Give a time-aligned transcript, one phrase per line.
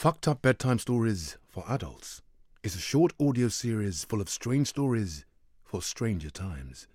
[0.00, 2.22] Fucked Up Bedtime Stories for Adults
[2.62, 5.26] is a short audio series full of strange stories
[5.62, 6.88] for stranger times.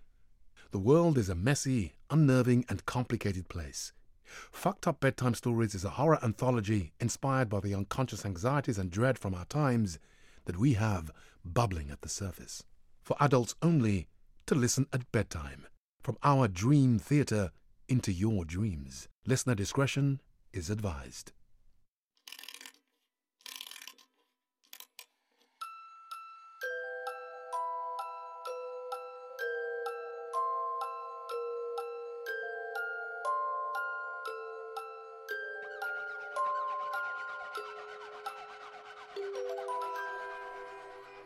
[0.72, 3.94] The world is a messy, unnerving, and complicated place.
[4.24, 9.20] Fucked Up Bedtime Stories is a horror anthology inspired by the unconscious anxieties and dread
[9.20, 10.00] from our times
[10.46, 11.12] that we have
[11.46, 12.64] bubbling at the surface.
[13.04, 14.08] For adults only
[14.48, 15.68] to listen at bedtime.
[16.02, 17.52] From our dream theatre
[17.88, 19.08] into your dreams.
[19.28, 20.22] Listener discretion
[20.54, 21.34] is advised.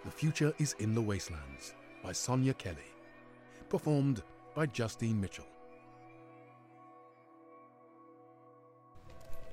[0.05, 2.77] The Future is in the Wastelands by Sonya Kelly.
[3.67, 4.23] Performed
[4.55, 5.45] by Justine Mitchell.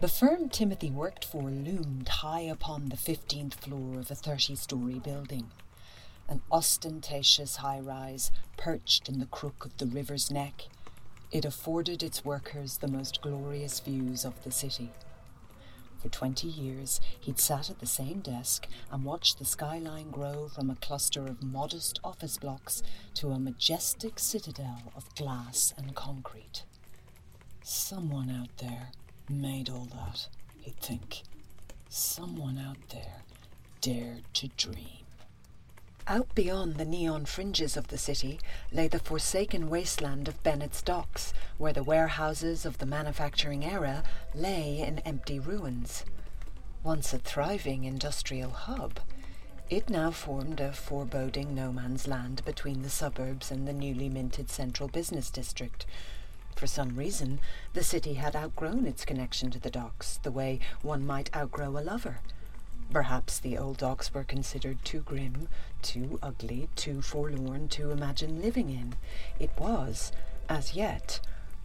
[0.00, 5.00] The firm Timothy worked for loomed high upon the 15th floor of a 30 story
[5.00, 5.50] building.
[6.28, 10.68] An ostentatious high rise perched in the crook of the river's neck,
[11.32, 14.92] it afforded its workers the most glorious views of the city.
[15.98, 20.70] For 20 years, he'd sat at the same desk and watched the skyline grow from
[20.70, 22.82] a cluster of modest office blocks
[23.14, 26.64] to a majestic citadel of glass and concrete.
[27.62, 28.90] Someone out there
[29.28, 30.28] made all that,
[30.60, 31.22] he'd think.
[31.88, 33.22] Someone out there
[33.80, 35.05] dared to dream.
[36.08, 38.38] Out beyond the neon fringes of the city
[38.70, 44.78] lay the forsaken wasteland of Bennett's Docks, where the warehouses of the manufacturing era lay
[44.78, 46.04] in empty ruins.
[46.84, 49.00] Once a thriving industrial hub,
[49.68, 54.48] it now formed a foreboding no man's land between the suburbs and the newly minted
[54.48, 55.86] central business district.
[56.54, 57.40] For some reason,
[57.72, 61.82] the city had outgrown its connection to the docks, the way one might outgrow a
[61.82, 62.20] lover.
[62.90, 65.48] Perhaps the old docks were considered too grim,
[65.82, 68.94] too ugly, too forlorn to imagine living in.
[69.38, 70.12] It was,
[70.48, 71.20] as yet,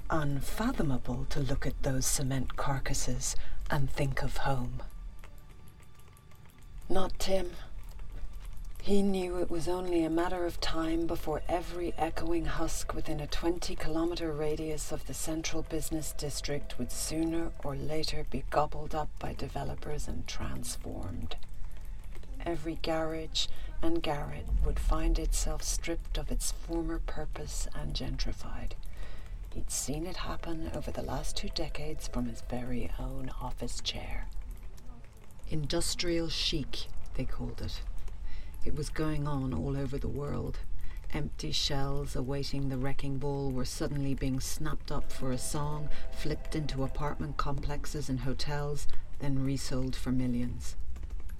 [0.10, 3.36] unfathomable to look at those cement carcasses
[3.70, 4.82] and think of home.
[6.90, 7.52] Not Tim.
[8.84, 13.28] He knew it was only a matter of time before every echoing husk within a
[13.28, 19.10] 20 kilometre radius of the central business district would sooner or later be gobbled up
[19.20, 21.36] by developers and transformed.
[22.44, 23.46] Every garage
[23.84, 28.72] and garret would find itself stripped of its former purpose and gentrified.
[29.54, 34.26] He'd seen it happen over the last two decades from his very own office chair.
[35.52, 37.82] Industrial chic, they called it.
[38.64, 40.60] It was going on all over the world.
[41.14, 46.56] Empty shells awaiting the wrecking ball were suddenly being snapped up for a song, flipped
[46.56, 48.88] into apartment complexes and hotels,
[49.20, 50.76] then resold for millions.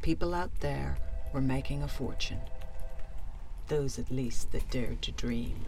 [0.02, 0.98] People out there
[1.32, 2.42] were making a fortune.
[3.68, 5.66] Those at least that dared to dream.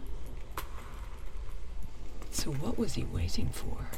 [2.30, 3.88] So what was he waiting for?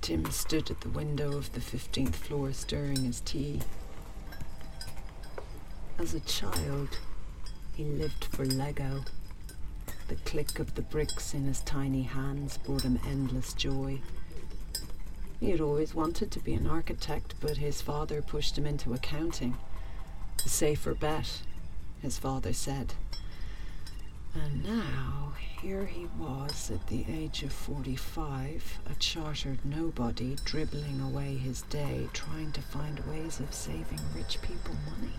[0.00, 3.60] Tim stood at the window of the 15th floor stirring his tea.
[5.96, 6.98] As a child,
[7.76, 9.04] he lived for Lego.
[10.08, 14.00] The click of the bricks in his tiny hands brought him endless joy.
[15.38, 19.56] He had always wanted to be an architect, but his father pushed him into accounting.
[20.44, 21.42] A safer bet,
[22.02, 22.94] his father said.
[24.34, 31.36] And now, here he was at the age of 45, a chartered nobody, dribbling away
[31.36, 35.14] his day trying to find ways of saving rich people money.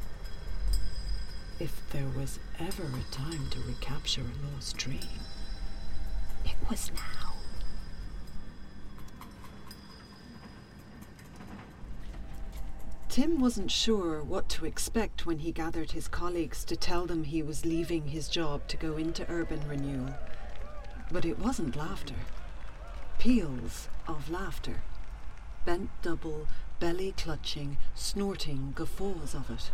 [1.58, 5.00] If there was ever a time to recapture a lost dream,
[6.44, 7.34] it was now.
[13.08, 17.42] Tim wasn't sure what to expect when he gathered his colleagues to tell them he
[17.42, 20.14] was leaving his job to go into urban renewal.
[21.10, 22.16] But it wasn't laughter.
[23.18, 24.82] Peals of laughter.
[25.64, 26.48] Bent double,
[26.82, 29.72] belly clutching, snorting guffaws of it.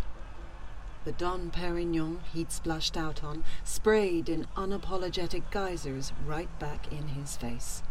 [1.04, 7.36] The Dom Perignon he'd splashed out on sprayed in unapologetic geysers right back in his
[7.36, 7.82] face.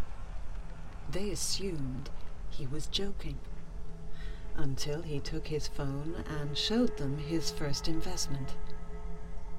[1.10, 2.10] They assumed
[2.50, 3.38] he was joking
[4.56, 8.54] until he took his phone and showed them his first investment.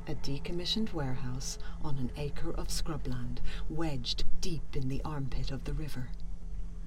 [0.07, 3.39] A decommissioned warehouse on an acre of scrubland,
[3.69, 6.09] wedged deep in the armpit of the river.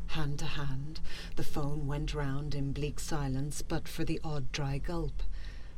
[0.09, 1.01] Hand to hand,
[1.37, 5.23] the phone went round in bleak silence but for the odd dry gulp.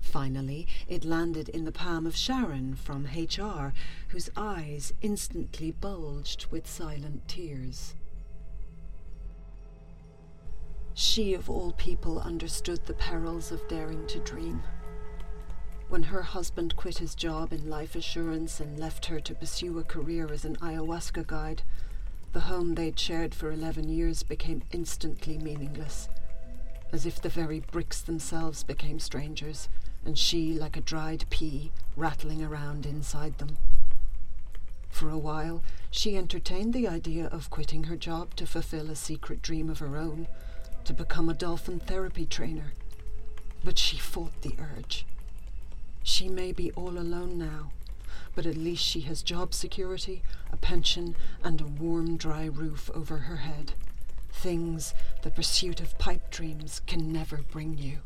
[0.00, 3.72] Finally, it landed in the palm of Sharon from HR,
[4.08, 7.94] whose eyes instantly bulged with silent tears.
[10.94, 14.62] She, of all people, understood the perils of daring to dream.
[15.88, 19.84] When her husband quit his job in life assurance and left her to pursue a
[19.84, 21.62] career as an ayahuasca guide,
[22.32, 26.08] the home they'd shared for 11 years became instantly meaningless,
[26.96, 29.68] as if the very bricks themselves became strangers,
[30.06, 33.58] and she like a dried pea rattling around inside them.
[34.88, 39.42] For a while, she entertained the idea of quitting her job to fulfill a secret
[39.42, 40.26] dream of her own,
[40.84, 42.72] to become a dolphin therapy trainer.
[43.62, 45.04] But she fought the urge.
[46.02, 47.72] She may be all alone now,
[48.34, 51.14] but at least she has job security, a pension,
[51.44, 53.74] and a warm, dry roof over her head.
[54.38, 57.98] Things the pursuit of pipe dreams can never bring you.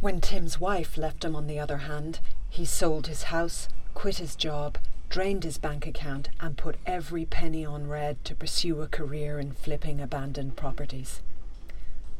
[0.00, 4.36] When Tim's wife left him, on the other hand, he sold his house, quit his
[4.36, 4.78] job,
[5.08, 9.52] drained his bank account, and put every penny on red to pursue a career in
[9.52, 11.20] flipping abandoned properties.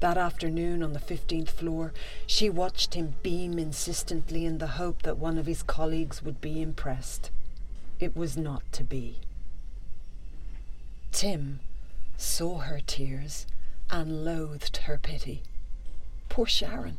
[0.00, 1.92] That afternoon on the 15th floor,
[2.26, 6.60] she watched him beam insistently in the hope that one of his colleagues would be
[6.60, 7.30] impressed.
[7.98, 9.20] It was not to be.
[11.12, 11.60] Tim
[12.16, 13.46] saw her tears
[13.90, 15.42] and loathed her pity.
[16.28, 16.98] Poor Sharon.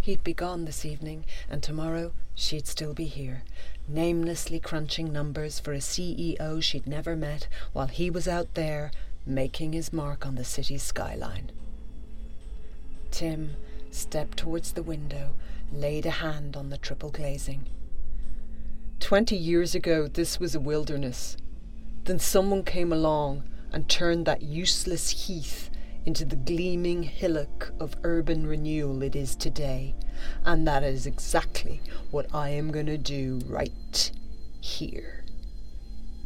[0.00, 3.42] He'd be gone this evening, and tomorrow she'd still be here,
[3.88, 8.90] namelessly crunching numbers for a CEO she'd never met while he was out there
[9.26, 11.50] making his mark on the city's skyline.
[13.10, 13.56] Tim
[13.90, 15.30] stepped towards the window,
[15.72, 17.66] laid a hand on the triple glazing.
[19.00, 21.36] Twenty years ago, this was a wilderness.
[22.04, 25.70] Then someone came along and turned that useless heath
[26.04, 29.94] into the gleaming hillock of urban renewal it is today.
[30.44, 31.80] And that is exactly
[32.10, 34.10] what I am going to do right
[34.60, 35.24] here.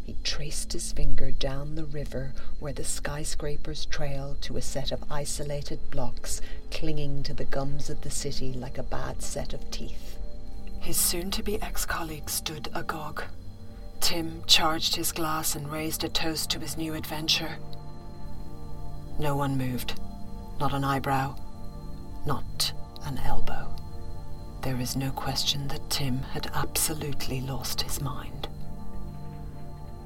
[0.05, 5.05] He traced his finger down the river where the skyscrapers trailed to a set of
[5.11, 6.41] isolated blocks
[6.71, 10.19] clinging to the gums of the city like a bad set of teeth.
[10.81, 13.23] His soon to be ex colleague stood agog.
[14.01, 17.59] Tim charged his glass and raised a toast to his new adventure.
[19.19, 20.01] No one moved.
[20.61, 21.35] Not an eyebrow.
[22.27, 22.73] Not
[23.05, 23.69] an elbow.
[24.63, 28.49] There is no question that Tim had absolutely lost his mind.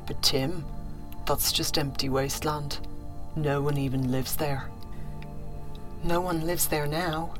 [0.06, 0.64] But Tim,
[1.26, 2.78] that's just empty wasteland.
[3.36, 4.68] No one even lives there.
[6.04, 7.34] No one lives there now,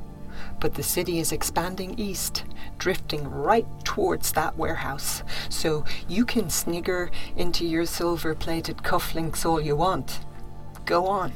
[0.59, 2.43] but the city is expanding east,
[2.77, 5.23] drifting right towards that warehouse.
[5.49, 10.19] So you can snigger into your silver plated cufflinks all you want.
[10.85, 11.33] Go on.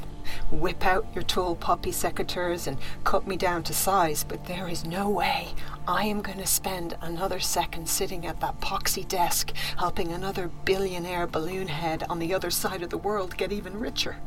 [0.51, 4.85] Whip out your tall poppy secateurs and cut me down to size, but there is
[4.85, 5.53] no way
[5.87, 11.27] I am going to spend another second sitting at that poxy desk helping another billionaire
[11.27, 14.17] balloon head on the other side of the world get even richer.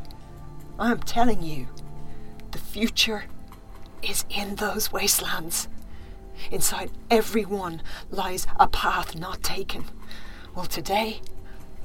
[0.79, 1.69] I'm telling you,
[2.53, 3.25] the future
[4.03, 5.69] is in those wastelands.
[6.51, 9.85] Inside every one lies a path not taken.
[10.55, 11.21] Well, today,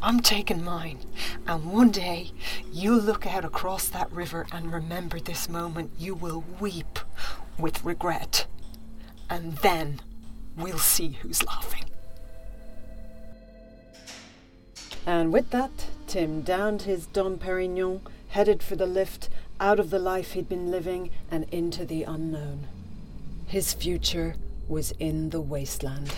[0.02, 1.00] I'm taking mine.
[1.48, 2.32] And one day,
[2.72, 5.92] you'll look out across that river and remember this moment.
[5.98, 7.00] You will weep
[7.58, 8.46] with regret
[9.30, 10.02] and then
[10.56, 11.86] we'll see who's laughing.
[15.06, 19.30] And with that, Tim downed his Dom Perignon, headed for the lift,
[19.60, 22.68] out of the life he'd been living and into the unknown.
[23.48, 24.36] His future
[24.68, 26.14] was in the wasteland.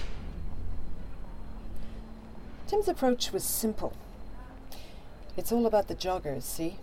[2.68, 3.94] Tim's approach was simple.
[5.36, 6.78] It's all about the joggers, see?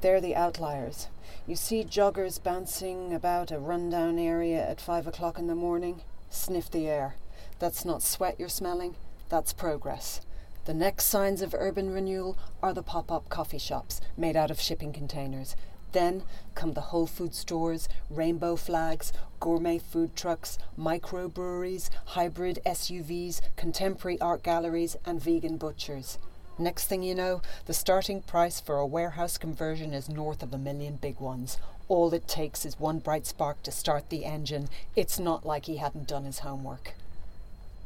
[0.00, 1.08] They're the outliers.
[1.46, 6.02] You see joggers bouncing about a rundown area at five o'clock in the morning?
[6.30, 7.16] Sniff the air.
[7.58, 8.96] That's not sweat you're smelling,
[9.28, 10.20] that's progress.
[10.64, 14.60] The next signs of urban renewal are the pop up coffee shops made out of
[14.60, 15.56] shipping containers.
[15.92, 16.22] Then
[16.54, 24.42] come the Whole Food stores, rainbow flags, gourmet food trucks, microbreweries, hybrid SUVs, contemporary art
[24.42, 26.18] galleries, and vegan butchers.
[26.58, 30.58] Next thing you know, the starting price for a warehouse conversion is north of a
[30.58, 31.58] million big ones.
[31.88, 34.68] All it takes is one bright spark to start the engine.
[34.94, 36.94] It's not like he hadn't done his homework.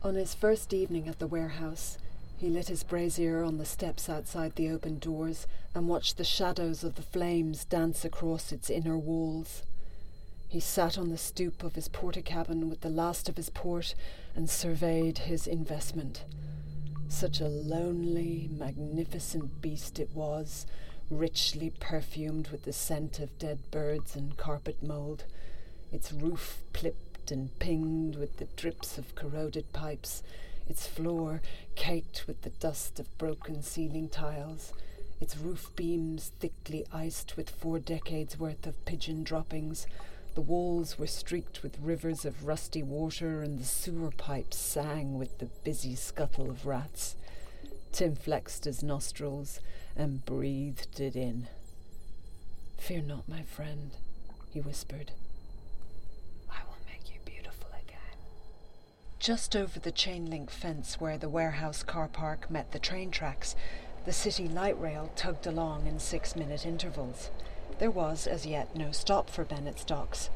[0.03, 1.97] On his first evening at the warehouse,
[2.39, 6.85] he lit his brazier on the steps outside the open doors and watched the shadows
[6.85, 9.63] of the flames dance across its inner walls.
[10.49, 13.95] He sat on the stoop of his porter cabin with the last of his port
[14.35, 16.25] and surveyed his investment.
[17.09, 20.67] Such a lonely, magnificent beast it was,
[21.11, 25.25] richly perfumed with the scent of dead birds and carpet mould,
[25.93, 30.23] its roof plipped and pinged with the drips of corroded pipes,
[30.69, 31.41] its floor
[31.75, 34.73] caked with the dust of broken ceiling tiles,
[35.21, 39.87] its roof beams thickly iced with four decades' worth of pigeon droppings.
[40.35, 45.39] The walls were streaked with rivers of rusty water, and the sewer pipes sang with
[45.39, 47.17] the busy scuttle of rats.
[47.93, 49.61] Tim flexed his nostrils
[49.97, 51.49] and breathed it in.
[52.77, 53.93] Fear not, my friend,
[54.53, 55.13] he whispered.
[56.51, 58.19] I will make you beautiful again.
[59.19, 63.57] Just over the chain link fence where the warehouse car park met the train tracks,
[64.05, 67.31] the city light rail tugged along in six minute intervals.
[67.79, 70.29] There was as yet no stop for Bennett's docks.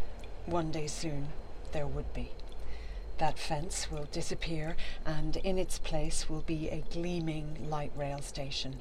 [0.47, 1.29] One day soon
[1.73, 2.31] there would be.
[3.19, 8.81] That fence will disappear, and in its place will be a gleaming light rail station.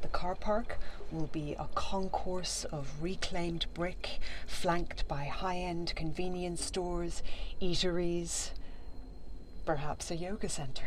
[0.00, 0.78] The car park
[1.12, 7.22] will be a concourse of reclaimed brick, flanked by high end convenience stores,
[7.60, 8.50] eateries,
[9.64, 10.86] perhaps a yoga center.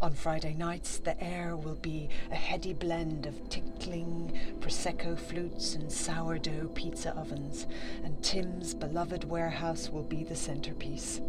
[0.00, 5.90] On Friday nights, the air will be a heady blend of tinkling Prosecco flutes and
[5.90, 7.66] sourdough pizza ovens,
[8.04, 11.20] and Tim's beloved warehouse will be the centerpiece,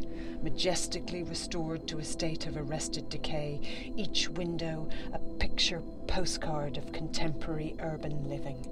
[0.44, 3.60] majestically restored to a state of arrested decay,
[3.96, 8.64] each window a picture postcard of contemporary urban living.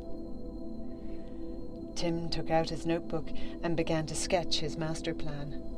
[1.96, 3.27] Tim took out his notebook
[3.63, 5.76] and began to sketch his master plan.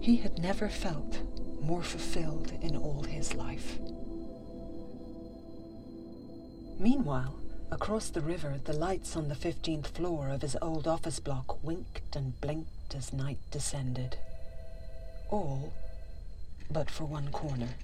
[0.00, 1.20] He had never felt
[1.60, 3.78] more fulfilled in all his life.
[6.78, 7.34] Meanwhile,
[7.70, 12.14] across the river, the lights on the 15th floor of his old office block winked
[12.14, 14.16] and blinked as night descended.
[15.30, 15.72] All
[16.70, 17.74] but for one corner,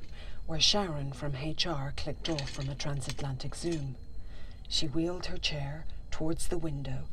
[0.46, 3.96] where Sharon from HR clicked off from a transatlantic Zoom.
[4.68, 7.04] She wheeled her chair towards the window,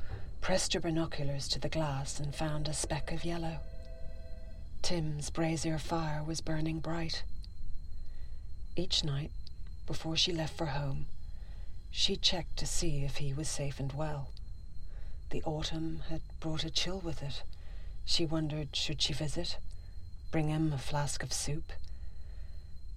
[0.41, 3.59] pressed her binoculars to the glass, and found a speck of yellow.
[4.81, 7.23] Tim's brazier fire was burning bright.
[8.75, 9.31] Each night,
[9.85, 11.05] before she left for home,
[11.91, 14.29] she checked to see if he was safe and well.
[15.29, 17.43] The autumn had brought a chill with it.
[18.05, 19.57] She wondered should she visit,
[20.31, 21.71] bring him a flask of soup.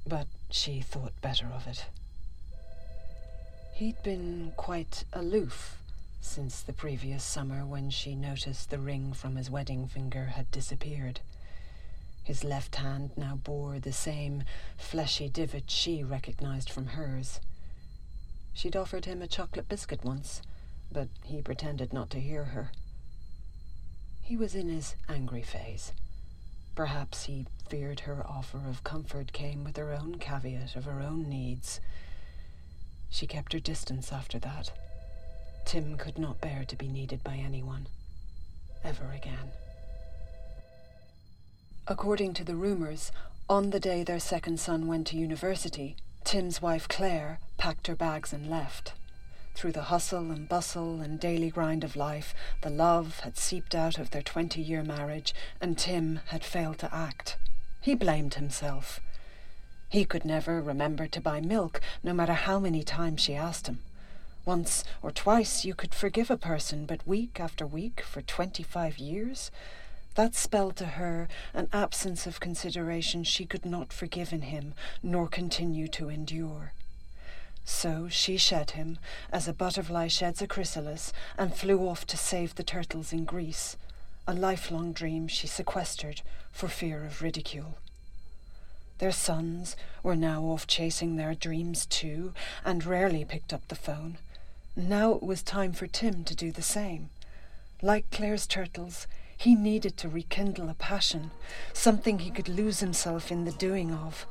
[0.07, 1.87] But she thought better of it.
[3.75, 5.79] He'd been quite aloof
[6.21, 11.21] since the previous summer when she noticed the ring from his wedding finger had disappeared.
[12.25, 14.45] His left hand now bore the same
[14.79, 17.39] fleshy divot she recognized from hers.
[18.55, 20.41] She'd offered him a chocolate biscuit once,
[20.91, 22.73] but he pretended not to hear her.
[24.23, 25.93] He was in his angry phase.
[26.75, 31.29] Perhaps he feared her offer of comfort came with her own caveat of her own
[31.29, 31.79] needs.
[33.11, 34.73] She kept her distance after that.
[35.67, 37.87] Tim could not bear to be needed by anyone.
[38.83, 39.53] Ever again.
[41.87, 43.13] According to the rumours,
[43.47, 48.33] on the day their second son went to university, Tim's wife Claire packed her bags
[48.33, 48.95] and left.
[49.55, 53.99] Through the hustle and bustle and daily grind of life, the love had seeped out
[53.99, 57.37] of their twenty year marriage, and Tim had failed to act.
[57.83, 59.01] He blamed himself.
[59.91, 63.81] He could never remember to buy milk, no matter how many times she asked him.
[64.47, 68.97] Once or twice you could forgive a person, but week after week for twenty five
[68.97, 69.51] years?
[70.15, 75.27] That spelled to her an absence of consideration she could not forgive in him, nor
[75.27, 76.73] continue to endure.
[77.65, 78.99] So she shed him,
[79.33, 83.77] as a butterfly sheds a chrysalis, and flew off to save the turtles in Greece,
[84.27, 87.79] a lifelong dream she sequestered for fear of ridicule.
[88.99, 92.33] Their sons were now off chasing their dreams too,
[92.65, 94.19] and rarely picked up the phone.
[94.77, 97.11] Now it was time for Tim to do the same.
[97.83, 99.07] Like Claire's turtles,
[99.37, 101.31] he needed to rekindle a passion,
[101.73, 104.27] something he could lose himself in the doing of.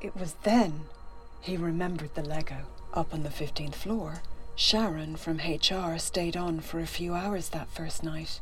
[0.00, 0.82] It was then
[1.40, 2.66] he remembered the Lego.
[2.94, 4.22] Up on the 15th floor,
[4.56, 8.40] Sharon from HR stayed on for a few hours that first night.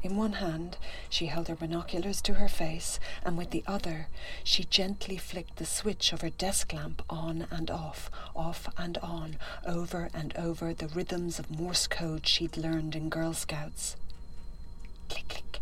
[0.00, 0.76] In one hand,
[1.10, 4.06] she held her binoculars to her face, and with the other,
[4.44, 9.38] she gently flicked the switch of her desk lamp on and off, off and on,
[9.66, 13.96] over and over the rhythms of Morse code she'd learned in Girl Scouts.
[15.08, 15.60] Click, click,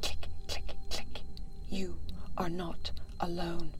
[0.00, 1.20] click, click, click.
[1.68, 1.96] You
[2.36, 2.90] are not
[3.20, 3.72] alone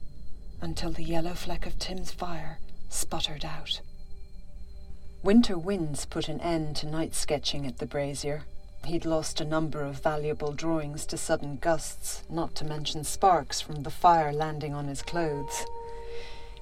[0.61, 2.59] until the yellow fleck of Tim's fire
[2.89, 3.81] sputtered out.
[5.23, 8.43] Winter winds put an end to night sketching at the brazier.
[8.85, 13.83] He'd lost a number of valuable drawings to sudden gusts, not to mention sparks from
[13.83, 15.65] the fire landing on his clothes.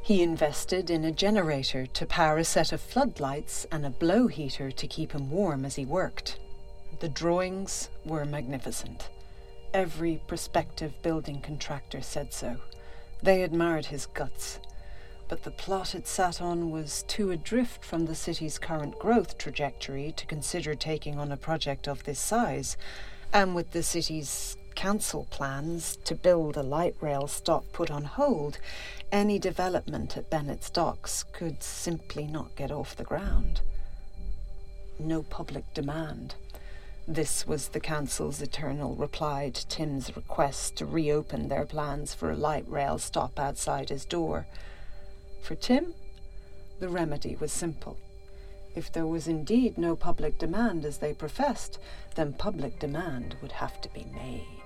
[0.03, 4.71] He invested in a generator to power a set of floodlights and a blow heater
[4.71, 6.37] to keep him warm as he worked.
[7.01, 9.09] The drawings were magnificent.
[9.73, 12.57] Every prospective building contractor said so.
[13.23, 14.59] They admired his guts.
[15.31, 20.11] but the plot it sat on was too adrift from the city's current growth trajectory
[20.17, 22.75] to consider taking on a project of this size.
[23.31, 28.59] And with the city's council plans to build a light rail stop put on hold,
[29.09, 33.61] any development at Bennett's docks could simply not get off the ground.
[34.99, 36.35] No public demand.
[37.11, 42.37] This was the council's eternal reply to Tim's request to reopen their plans for a
[42.37, 44.47] light rail stop outside his door.
[45.41, 45.93] For Tim,
[46.79, 47.97] the remedy was simple.
[48.75, 51.79] If there was indeed no public demand as they professed,
[52.15, 54.60] then public demand would have to be made.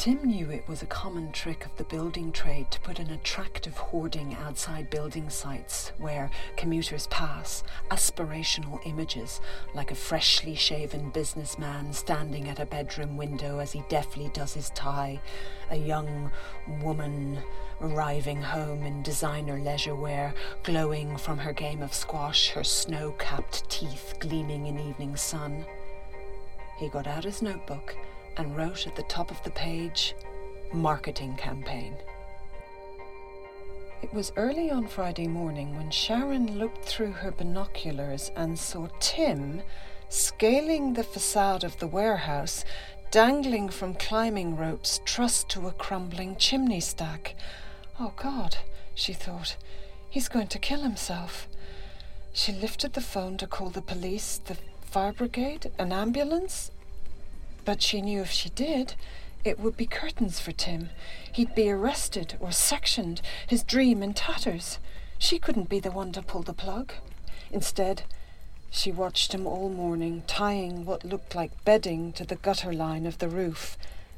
[0.00, 3.76] Tim knew it was a common trick of the building trade to put an attractive
[3.76, 9.42] hoarding outside building sites where commuters pass, aspirational images
[9.74, 14.70] like a freshly shaven businessman standing at a bedroom window as he deftly does his
[14.70, 15.20] tie,
[15.70, 16.32] a young
[16.80, 17.38] woman
[17.82, 23.68] arriving home in designer leisure wear, glowing from her game of squash, her snow capped
[23.68, 25.66] teeth gleaming in evening sun.
[26.78, 27.94] He got out his notebook
[28.40, 30.14] and wrote at the top of the page,
[30.72, 31.94] Marketing Campaign.
[34.02, 39.60] It was early on Friday morning when Sharon looked through her binoculars and saw Tim
[40.08, 42.64] scaling the facade of the warehouse,
[43.10, 47.34] dangling from climbing ropes trussed to a crumbling chimney stack.
[48.00, 48.56] Oh God,
[48.94, 49.56] she thought,
[50.08, 51.46] he's going to kill himself.
[52.32, 56.70] She lifted the phone to call the police, the fire brigade, an ambulance,
[57.64, 58.94] but she knew if she did,
[59.44, 60.90] it would be curtains for Tim.
[61.32, 64.78] He'd be arrested or sectioned, his dream in tatters.
[65.18, 66.92] She couldn't be the one to pull the plug.
[67.50, 68.02] Instead,
[68.70, 73.18] she watched him all morning, tying what looked like bedding to the gutter line of
[73.18, 73.76] the roof.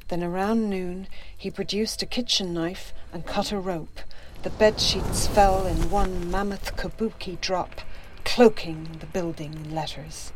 [0.09, 4.01] Then around noon, he produced a kitchen knife and cut a rope.
[4.43, 7.81] The bed sheets fell in one mammoth kabuki drop,
[8.25, 10.33] cloaking the building in letters.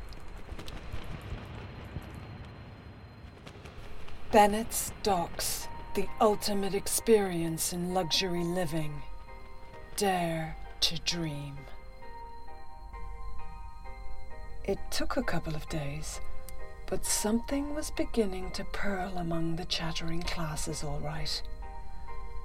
[4.29, 9.01] Bennett's Docks, the ultimate experience in luxury living.
[9.96, 11.55] Dare to dream.
[14.66, 16.20] It took a couple of days,
[16.87, 21.42] but something was beginning to purl among the chattering classes, all right.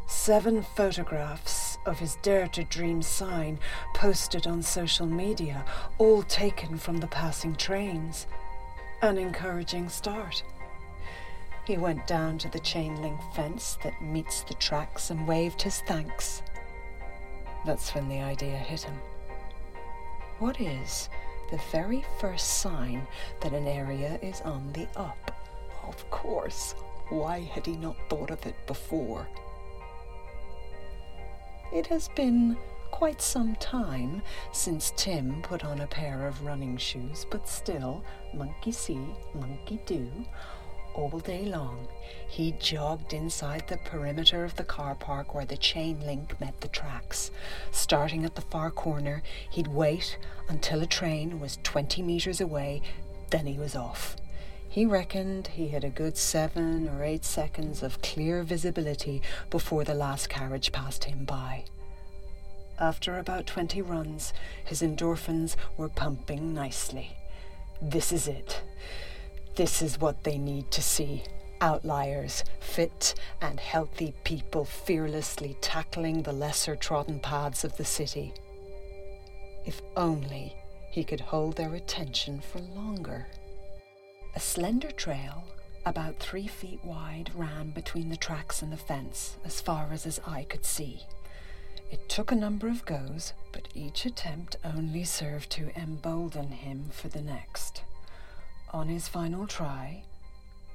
[0.07, 3.59] Seven photographs of his Dare to Dream sign
[3.97, 5.65] posted on social media,
[5.99, 8.29] all taken from the passing trains.
[9.03, 10.45] An encouraging start.
[11.65, 15.81] He went down to the chain link fence that meets the tracks and waved his
[15.83, 16.43] thanks.
[17.65, 18.99] That's when the idea hit him.
[20.41, 21.09] What is
[21.53, 23.07] the very first sign
[23.41, 25.31] that an area is on the up?
[25.87, 26.75] Of course.
[27.11, 29.29] Why had he not thought of it before?
[31.73, 32.57] It has been
[32.91, 34.23] quite some time
[34.53, 38.03] since Tim put on a pair of running shoes, but still,
[38.35, 39.01] monkey see,
[39.35, 40.11] monkey do,
[40.95, 41.89] all day long,
[42.29, 46.69] he jogged inside the perimeter of the car park where the chain link met the
[46.69, 47.31] tracks.
[47.71, 52.83] Starting at the far corner, he'd wait until a train was 20 metres away,
[53.31, 54.17] then he was off.
[54.69, 59.95] He reckoned he had a good seven or eight seconds of clear visibility before the
[59.95, 61.65] last carriage passed him by.
[62.79, 64.33] After about 20 runs,
[64.65, 67.17] his endorphins were pumping nicely.
[67.83, 68.63] This is it.
[69.55, 71.25] This is what they need to see
[71.61, 78.35] outliers, fit and healthy people fearlessly tackling the lesser trodden paths of the city.
[79.65, 80.57] If only
[80.91, 83.29] he could hold their attention for longer.
[84.35, 85.45] A slender trail,
[85.87, 90.19] about three feet wide, ran between the tracks and the fence as far as his
[90.27, 91.03] eye could see.
[91.91, 97.09] It took a number of goes, but each attempt only served to embolden him for
[97.09, 97.83] the next.
[98.73, 100.03] On his final try,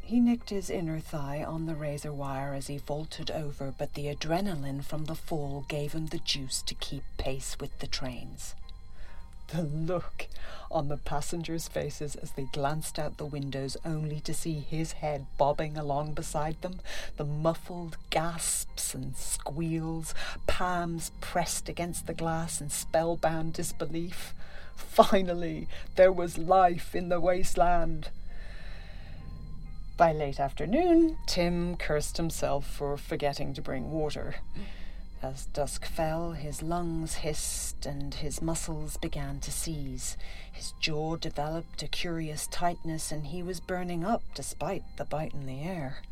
[0.02, 4.06] he nicked his inner thigh on the razor wire as he vaulted over, but the
[4.06, 8.54] adrenaline from the fall gave him the juice to keep pace with the trains.
[9.48, 10.28] The look
[10.70, 15.26] on the passengers' faces as they glanced out the windows only to see his head
[15.38, 16.82] bobbing along beside them,
[17.16, 20.14] the muffled gasps and squeals,
[20.46, 24.34] palms pressed against the glass in spellbound disbelief.
[24.78, 28.10] Finally, there was life in the wasteland.
[29.98, 34.36] By late afternoon, Tim cursed himself for forgetting to bring water.
[35.24, 40.16] As dusk fell, his lungs hissed and his muscles began to seize.
[40.52, 45.48] His jaw developed a curious tightness, and he was burning up despite the bite in
[45.48, 46.04] the air.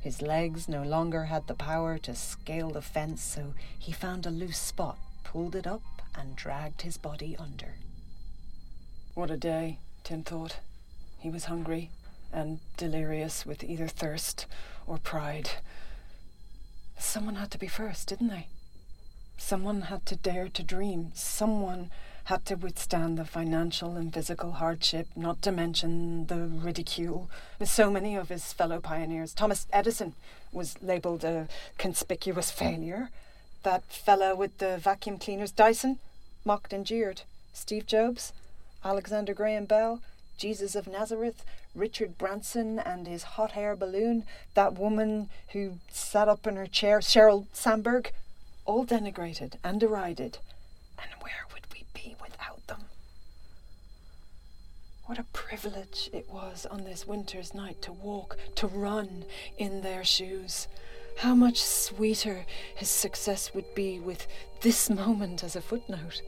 [0.00, 4.30] His legs no longer had the power to scale the fence, so he found a
[4.30, 5.82] loose spot, pulled it up,
[6.16, 7.74] and dragged his body under.
[9.20, 10.60] What a day, Tim thought.
[11.18, 11.90] He was hungry
[12.32, 14.46] and delirious with either thirst
[14.86, 15.50] or pride.
[16.98, 18.46] Someone had to be first, didn't they?
[19.36, 21.12] Someone had to dare to dream.
[21.12, 21.90] Someone
[22.24, 27.28] had to withstand the financial and physical hardship, not to mention the ridicule.
[27.58, 30.14] With so many of his fellow pioneers, Thomas Edison
[30.50, 33.10] was labelled a conspicuous failure.
[33.64, 35.98] That fellow with the vacuum cleaners, Dyson,
[36.42, 37.20] mocked and jeered.
[37.52, 38.32] Steve Jobs,
[38.84, 40.00] Alexander Graham Bell,
[40.36, 46.46] Jesus of Nazareth, Richard Branson and his hot air balloon, that woman who sat up
[46.46, 48.12] in her chair, Sheryl Sandberg,
[48.64, 50.38] all denigrated and derided.
[50.98, 52.84] And where would we be without them?
[55.06, 59.24] What a privilege it was on this winter's night to walk, to run
[59.58, 60.68] in their shoes.
[61.18, 64.26] How much sweeter his success would be with
[64.62, 66.22] this moment as a footnote.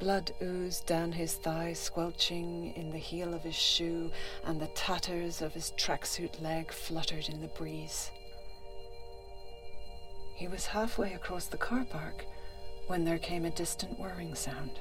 [0.00, 4.10] Blood oozed down his thigh, squelching in the heel of his shoe,
[4.44, 8.10] and the tatters of his tracksuit leg fluttered in the breeze.
[10.34, 12.26] He was halfway across the car park
[12.88, 14.80] when there came a distant whirring sound.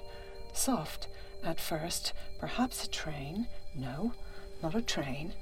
[0.52, 1.08] Soft
[1.44, 3.48] at first, perhaps a train.
[3.76, 4.14] No,
[4.62, 5.34] not a train,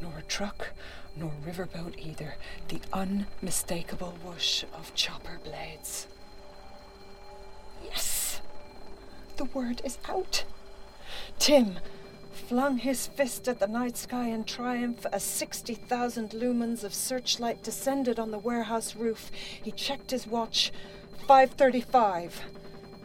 [0.00, 0.70] nor a truck,
[1.16, 2.34] nor riverboat either.
[2.68, 6.06] The unmistakable whoosh of chopper blades.
[7.84, 8.40] Yes!
[9.42, 10.44] The word is out.
[11.40, 11.80] Tim
[12.30, 18.20] flung his fist at the night sky in triumph as 60,000 lumens of searchlight descended
[18.20, 19.32] on the warehouse roof.
[19.60, 20.70] He checked his watch.
[21.26, 22.34] 5:35.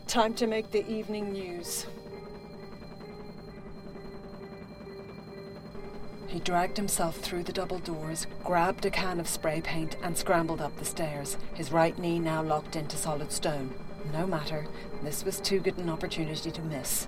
[0.06, 1.88] Time to make the evening news.
[6.28, 10.62] He dragged himself through the double doors, grabbed a can of spray paint, and scrambled
[10.62, 13.74] up the stairs, his right knee now locked into solid stone.
[14.14, 14.66] No matter,
[15.04, 17.08] this was too good an opportunity to miss.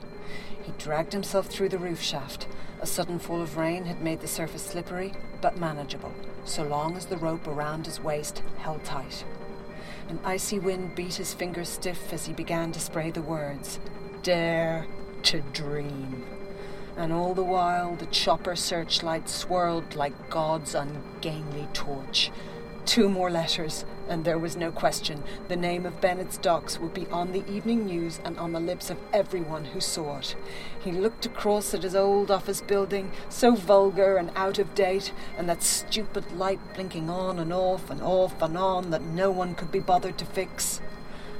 [0.64, 2.48] He dragged himself through the roof shaft.
[2.82, 6.14] A sudden fall of rain had made the surface slippery, but manageable,
[6.46, 9.24] so long as the rope around his waist held tight.
[10.10, 13.80] An icy wind beat his fingers stiff as he began to spray the words
[14.24, 14.88] Dare
[15.24, 16.26] to dream.
[16.98, 22.32] And all the while, the chopper searchlight swirled like God's ungainly torch.
[22.86, 25.24] Two more letters, and there was no question.
[25.48, 28.90] The name of Bennett's Docks would be on the evening news and on the lips
[28.90, 30.36] of everyone who saw it.
[30.84, 35.48] He looked across at his old office building, so vulgar and out of date, and
[35.48, 39.72] that stupid light blinking on and off and off and on that no one could
[39.72, 40.82] be bothered to fix.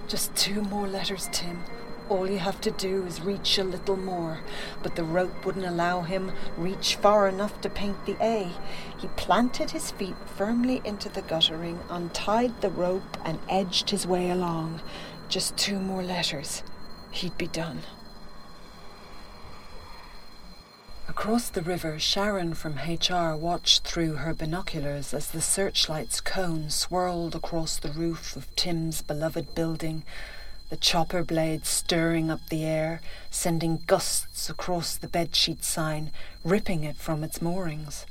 [0.08, 1.64] Just two more letters, Tim.
[2.10, 4.40] All you have to do is reach a little more.
[4.82, 8.52] But the rope wouldn't allow him reach far enough to paint the A.
[8.98, 14.32] He planted his feet firmly into the guttering, untied the rope, and edged his way
[14.32, 14.82] along.
[15.28, 16.64] Just two more letters.
[17.12, 17.82] He'd be done.
[21.08, 27.36] Across the river, Sharon from HR watched through her binoculars as the searchlight's cone swirled
[27.36, 30.04] across the roof of Tim's beloved building,
[30.70, 33.02] the chopper blade stirring up the air,
[33.32, 36.12] sending gusts across the bedsheet sign,
[36.44, 38.06] ripping it from its moorings.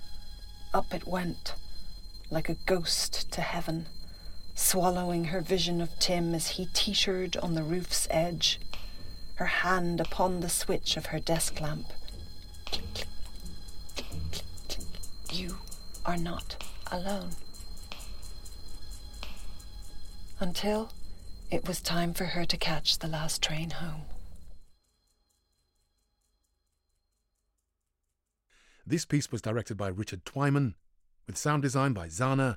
[0.75, 1.55] Up it went,
[2.31, 3.87] like a ghost to heaven,
[4.55, 8.61] swallowing her vision of Tim as he teetered on the roof's edge,
[9.37, 11.87] her hand upon the switch of her desk lamp.
[15.31, 15.59] You
[16.05, 17.31] are not alone.
[20.41, 20.91] Until
[21.51, 24.03] it was time for her to catch the last train home.
[28.87, 30.75] This piece was directed by Richard Twyman,
[31.27, 32.57] with sound design by Xana